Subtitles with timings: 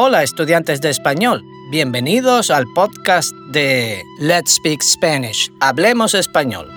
[0.00, 6.70] Hola estudiantes de español, bienvenidos al podcast de Let's Speak Spanish, Hablemos Español.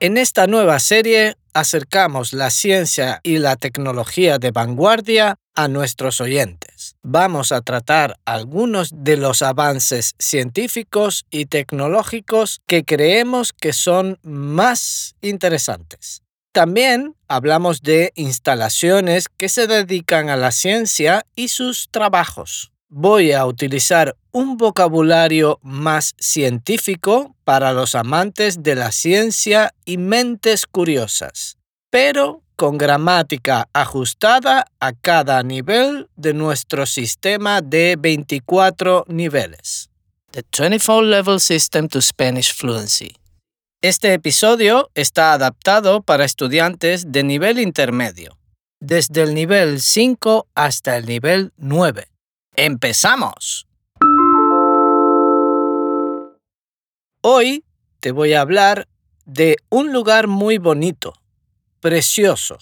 [0.00, 6.94] En esta nueva serie acercamos la ciencia y la tecnología de vanguardia a nuestros oyentes.
[7.02, 15.16] Vamos a tratar algunos de los avances científicos y tecnológicos que creemos que son más
[15.20, 16.22] interesantes.
[16.52, 23.44] También hablamos de instalaciones que se dedican a la ciencia y sus trabajos voy a
[23.44, 31.58] utilizar un vocabulario más científico para los amantes de la ciencia y mentes curiosas,
[31.90, 39.90] pero con gramática ajustada a cada nivel de nuestro sistema de 24 niveles.
[40.32, 43.14] The 24 Level System to Spanish Fluency.
[43.80, 48.36] Este episodio está adaptado para estudiantes de nivel intermedio,
[48.80, 52.08] desde el nivel 5 hasta el nivel 9
[52.56, 53.68] ¡Empezamos!
[57.22, 57.62] Hoy
[58.00, 58.88] te voy a hablar
[59.26, 61.14] de un lugar muy bonito,
[61.80, 62.58] precioso.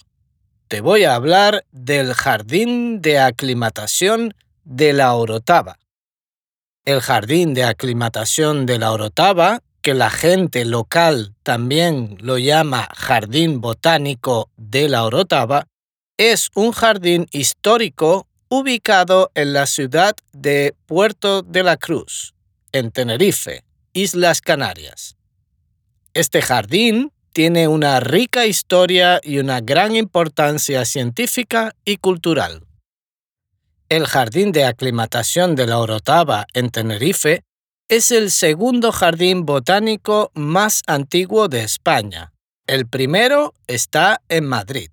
[0.67, 5.79] Te voy a hablar del jardín de aclimatación de la Orotava.
[6.85, 13.61] El jardín de aclimatación de la Orotava, que la gente local también lo llama Jardín
[13.61, 15.67] Botánico de la Orotava,
[16.17, 22.33] es un jardín histórico ubicado en la ciudad de Puerto de la Cruz,
[22.71, 25.15] en Tenerife, Islas Canarias.
[26.13, 32.65] Este jardín tiene una rica historia y una gran importancia científica y cultural.
[33.89, 37.43] El jardín de aclimatación de la Orotava en Tenerife
[37.89, 42.33] es el segundo jardín botánico más antiguo de España.
[42.65, 44.89] El primero está en Madrid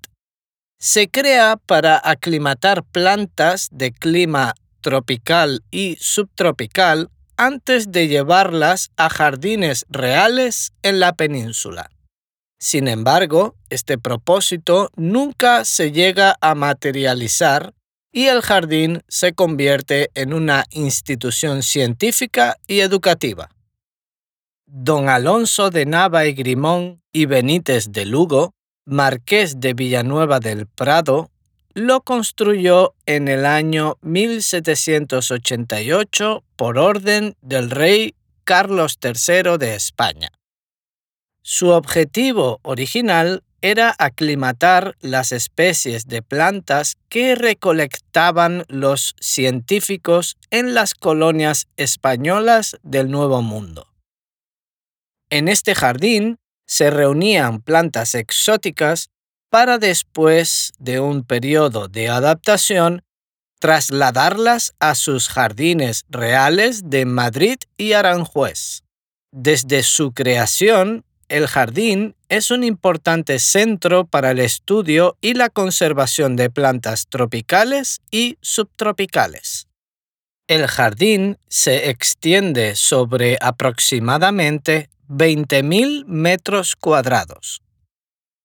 [0.78, 4.52] se crea para aclimatar plantas de clima
[4.82, 7.08] tropical y subtropical
[7.38, 11.88] antes de llevarlas a jardines reales en la península.
[12.64, 17.74] Sin embargo, este propósito nunca se llega a materializar
[18.10, 23.50] y el jardín se convierte en una institución científica y educativa.
[24.64, 28.54] Don Alonso de Nava y Grimón y Benítez de Lugo
[28.86, 31.30] marqués de Villanueva del Prado,
[31.74, 38.14] lo construyó en el año 1788 por orden del rey
[38.44, 40.30] Carlos III de España.
[41.46, 50.94] Su objetivo original era aclimatar las especies de plantas que recolectaban los científicos en las
[50.94, 53.88] colonias españolas del Nuevo Mundo.
[55.28, 59.10] En este jardín se reunían plantas exóticas
[59.50, 63.02] para después de un periodo de adaptación
[63.60, 68.82] trasladarlas a sus jardines reales de Madrid y Aranjuez.
[69.30, 76.36] Desde su creación, el jardín es un importante centro para el estudio y la conservación
[76.36, 79.66] de plantas tropicales y subtropicales.
[80.46, 87.62] El jardín se extiende sobre aproximadamente 20.000 metros cuadrados.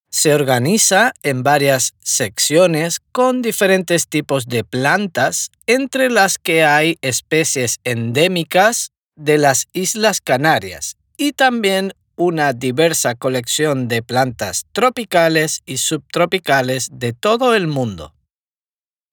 [0.09, 7.77] Se organiza en varias secciones con diferentes tipos de plantas, entre las que hay especies
[7.83, 16.89] endémicas de las Islas Canarias y también una diversa colección de plantas tropicales y subtropicales
[16.91, 18.13] de todo el mundo.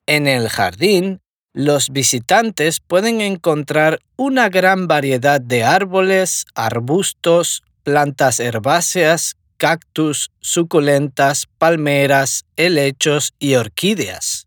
[0.07, 1.21] En el jardín
[1.55, 12.45] los visitantes pueden encontrar una gran variedad de árboles, arbustos, plantas herbáceas, cactus, suculentas, palmeras,
[12.57, 14.46] helechos y orquídeas.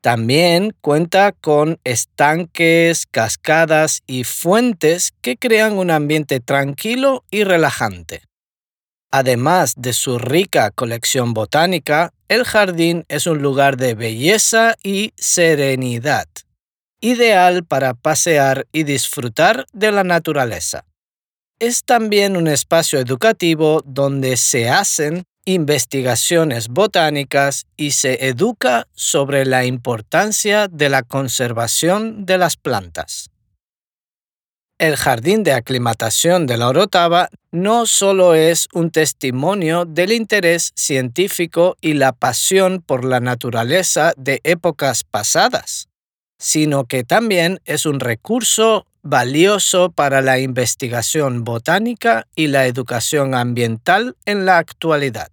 [0.00, 8.22] También cuenta con estanques, cascadas y fuentes que crean un ambiente tranquilo y relajante.
[9.10, 16.28] Además de su rica colección botánica, el jardín es un lugar de belleza y serenidad,
[17.00, 20.86] ideal para pasear y disfrutar de la naturaleza.
[21.58, 25.24] Es también un espacio educativo donde se hacen
[25.54, 33.30] investigaciones botánicas y se educa sobre la importancia de la conservación de las plantas.
[34.78, 41.76] El jardín de aclimatación de la Orotava no solo es un testimonio del interés científico
[41.82, 45.88] y la pasión por la naturaleza de épocas pasadas,
[46.38, 54.16] sino que también es un recurso valioso para la investigación botánica y la educación ambiental
[54.26, 55.30] en la actualidad.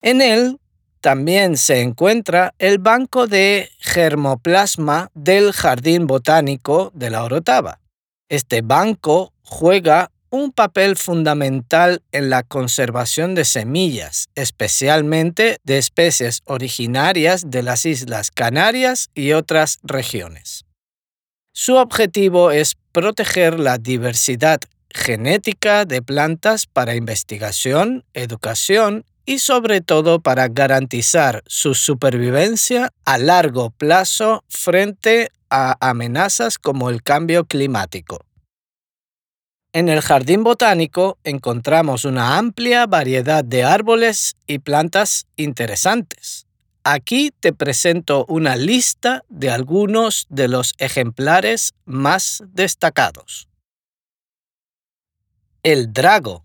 [0.00, 0.58] En él
[1.00, 7.80] también se encuentra el banco de germoplasma del Jardín Botánico de la Orotava.
[8.28, 17.50] Este banco juega un papel fundamental en la conservación de semillas, especialmente de especies originarias
[17.50, 20.64] de las Islas Canarias y otras regiones.
[21.54, 30.20] Su objetivo es proteger la diversidad genética de plantas para investigación, educación y sobre todo
[30.20, 38.24] para garantizar su supervivencia a largo plazo frente a amenazas como el cambio climático.
[39.74, 46.46] En el jardín botánico encontramos una amplia variedad de árboles y plantas interesantes.
[46.84, 53.48] Aquí te presento una lista de algunos de los ejemplares más destacados.
[55.62, 56.44] El drago,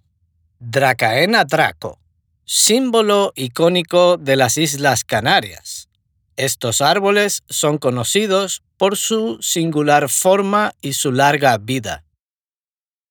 [0.60, 2.00] Dracaena draco,
[2.45, 5.89] símbolo icónico de las Islas Canarias.
[6.36, 12.04] Estos árboles son conocidos por su singular forma y su larga vida.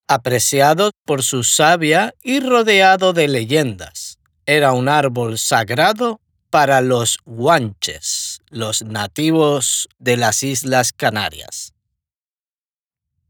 [0.06, 6.20] Apreciado por su savia y rodeado de leyendas, era un árbol sagrado
[6.56, 11.74] para los guanches, los nativos de las Islas Canarias.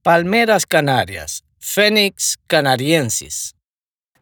[0.02, 3.56] Palmeras canarias, Phoenix canariensis.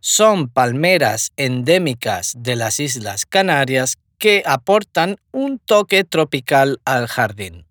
[0.01, 7.67] Son palmeras endémicas de las Islas Canarias que aportan un toque tropical al jardín.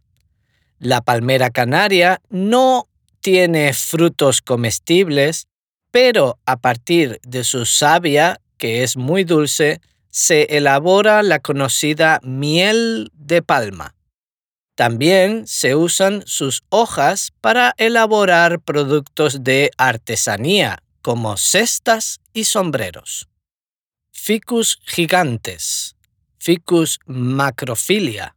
[0.77, 2.87] La palmera canaria no
[3.21, 5.47] tiene frutos comestibles,
[5.89, 9.81] pero a partir de su savia, que es muy dulce,
[10.13, 13.95] se elabora la conocida miel de palma.
[14.75, 23.27] También se usan sus hojas para elaborar productos de artesanía, como cestas y sombreros.
[24.11, 25.95] Ficus gigantes,
[26.37, 28.35] Ficus macrophilia.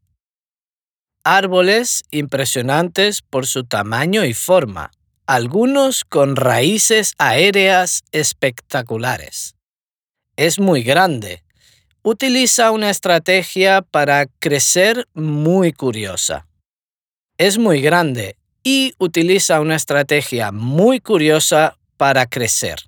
[1.25, 4.93] Árboles impresionantes por su tamaño y forma,
[5.27, 9.57] algunos con raíces aéreas espectaculares.
[10.37, 11.46] Es muy grande,
[12.07, 16.47] utiliza una estrategia para crecer muy curiosa.
[17.37, 22.79] Es muy grande y utiliza una estrategia muy curiosa para crecer.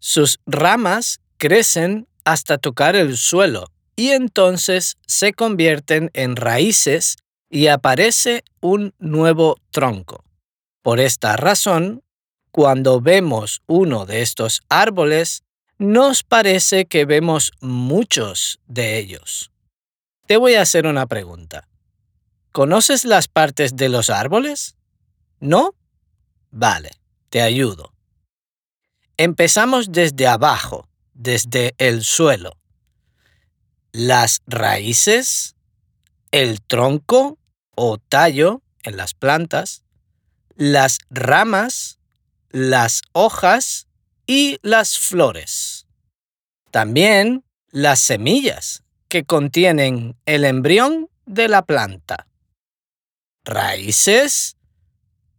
[0.00, 7.16] Sus ramas crecen hasta tocar el suelo y entonces se convierten en raíces
[7.48, 10.24] y aparece un nuevo tronco.
[10.82, 12.02] Por esta razón,
[12.50, 15.44] cuando vemos uno de estos árboles,
[15.80, 19.50] nos parece que vemos muchos de ellos.
[20.26, 21.68] Te voy a hacer una pregunta.
[22.52, 24.76] ¿Conoces las partes de los árboles?
[25.40, 25.74] ¿No?
[26.50, 26.90] Vale,
[27.30, 27.94] te ayudo.
[29.16, 32.58] Empezamos desde abajo, desde el suelo.
[33.90, 35.56] Las raíces,
[36.30, 37.38] el tronco
[37.74, 39.82] o tallo en las plantas,
[40.56, 41.98] las ramas,
[42.50, 43.86] las hojas
[44.30, 45.88] y las flores.
[46.70, 47.42] También
[47.72, 52.28] las semillas que contienen el embrión de la planta.
[53.44, 54.56] Raíces,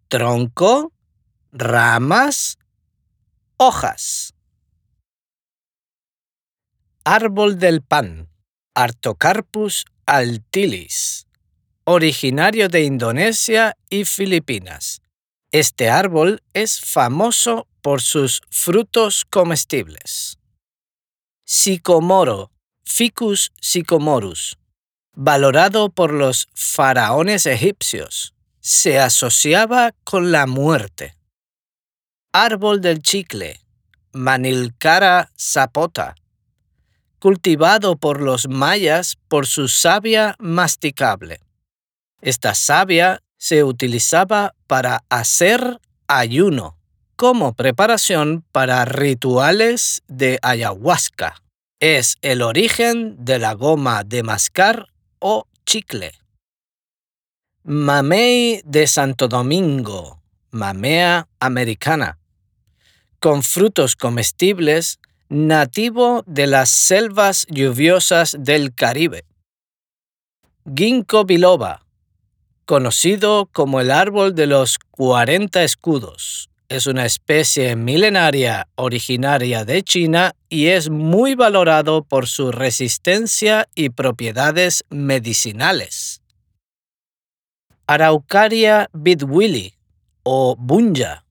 [0.09, 0.91] tronco,
[1.53, 2.57] ramas,
[3.55, 4.33] hojas.
[7.05, 8.27] Árbol del pan,
[8.75, 11.27] Artocarpus altilis,
[11.85, 15.01] originario de Indonesia y Filipinas.
[15.53, 20.37] Este árbol es famoso por sus frutos comestibles.
[21.45, 22.51] Sicomoro,
[22.85, 24.57] Ficus sicomorus,
[25.15, 31.15] valorado por los faraones egipcios, se asociaba con la muerte.
[32.33, 33.59] Árbol del chicle,
[34.13, 36.15] Manilcara sapota,
[37.19, 41.41] cultivado por los mayas por su savia masticable.
[42.21, 46.80] Esta savia se utilizaba para hacer ayuno
[47.21, 51.35] como preparación para rituales de ayahuasca.
[51.79, 54.87] Es el origen de la goma de mascar
[55.19, 56.13] o chicle.
[57.63, 62.17] Mamey de Santo Domingo, mamea americana,
[63.19, 64.99] con frutos comestibles,
[65.29, 69.25] nativo de las selvas lluviosas del Caribe.
[70.75, 71.85] Ginkgo biloba,
[72.65, 80.35] conocido como el árbol de los 40 escudos, es una especie milenaria originaria de China
[80.47, 86.21] y es muy valorado por su resistencia y propiedades medicinales.
[87.87, 89.73] Araucaria bidwilli
[90.23, 91.25] o bunja,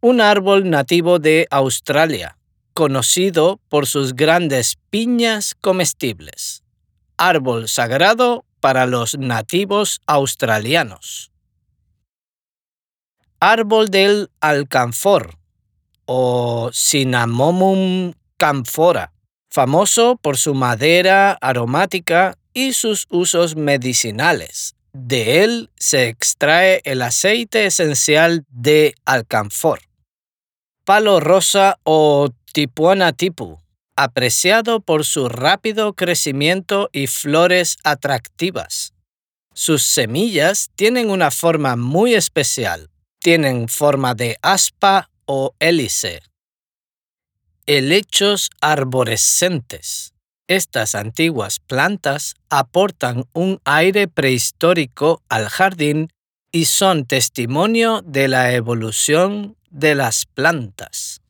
[0.00, 2.38] un árbol nativo de Australia,
[2.72, 6.62] conocido por sus grandes piñas comestibles.
[7.16, 11.32] Árbol sagrado para los nativos australianos.
[13.48, 15.38] Árbol del alcanfor
[16.04, 19.12] o Cinnamomum camphora,
[19.52, 24.74] famoso por su madera aromática y sus usos medicinales.
[24.92, 29.78] De él se extrae el aceite esencial de alcanfor.
[30.84, 33.60] Palo rosa o Tipuana tipu,
[33.94, 38.92] apreciado por su rápido crecimiento y flores atractivas.
[39.54, 42.90] Sus semillas tienen una forma muy especial.
[43.26, 46.22] Tienen forma de aspa o hélice.
[47.66, 50.14] Helechos arborescentes.
[50.46, 56.08] Estas antiguas plantas aportan un aire prehistórico al jardín
[56.52, 61.20] y son testimonio de la evolución de las plantas.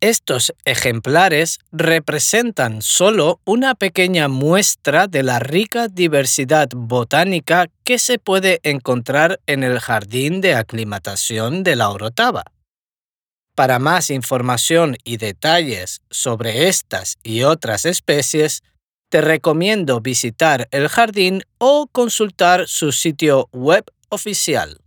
[0.00, 8.60] Estos ejemplares representan solo una pequeña muestra de la rica diversidad botánica que se puede
[8.62, 12.44] encontrar en el jardín de aclimatación de la Orotava.
[13.54, 18.62] Para más información y detalles sobre estas y otras especies,
[19.08, 24.78] te recomiendo visitar el jardín o consultar su sitio web oficial.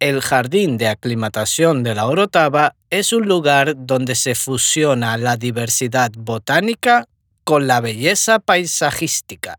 [0.00, 6.12] El jardín de aclimatación de la Orotava es un lugar donde se fusiona la diversidad
[6.16, 7.08] botánica
[7.42, 9.56] con la belleza paisajística,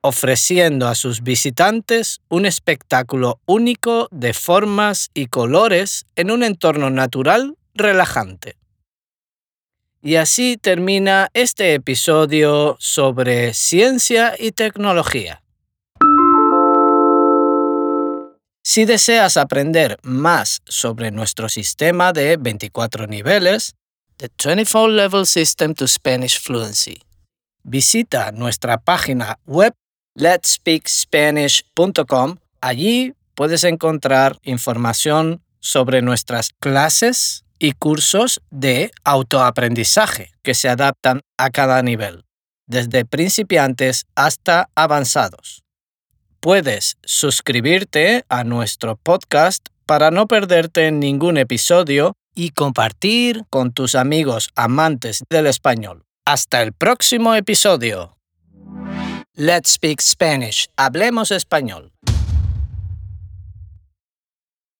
[0.00, 7.58] ofreciendo a sus visitantes un espectáculo único de formas y colores en un entorno natural
[7.74, 8.56] relajante.
[10.00, 15.42] Y así termina este episodio sobre ciencia y tecnología.
[18.74, 23.74] Si deseas aprender más sobre nuestro sistema de 24 niveles,
[24.16, 27.02] The 24 Level System to Spanish Fluency,
[27.64, 29.74] visita nuestra página web
[30.14, 32.36] letspeakspanish.com.
[32.62, 41.50] Allí puedes encontrar información sobre nuestras clases y cursos de autoaprendizaje que se adaptan a
[41.50, 42.24] cada nivel,
[42.66, 45.62] desde principiantes hasta avanzados
[46.42, 54.50] puedes suscribirte a nuestro podcast para no perderte ningún episodio y compartir con tus amigos
[54.56, 56.02] amantes del español.
[56.26, 58.18] Hasta el próximo episodio.
[59.34, 60.68] Let's Speak Spanish.
[60.76, 61.92] Hablemos español.